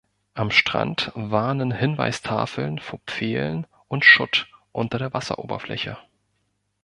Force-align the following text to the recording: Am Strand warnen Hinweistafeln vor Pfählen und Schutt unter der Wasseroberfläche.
Am 0.33 0.49
Strand 0.49 1.11
warnen 1.13 1.71
Hinweistafeln 1.71 2.79
vor 2.79 2.97
Pfählen 3.05 3.67
und 3.87 4.03
Schutt 4.03 4.47
unter 4.71 4.97
der 4.97 5.13
Wasseroberfläche. 5.13 5.95